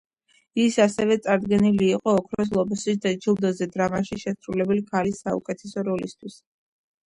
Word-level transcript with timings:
ის 0.61 0.77
ასევე 0.85 1.17
წარდგენილი 1.27 1.89
იყო 1.97 2.15
ოქროს 2.23 2.51
გლობუსის 2.57 2.99
ჯილდოზე 3.27 3.69
დრამაში 3.77 4.21
შესრულებული 4.27 4.89
ქალის 4.91 5.23
საუკეთესო 5.29 5.89
როლისთვის. 5.95 6.45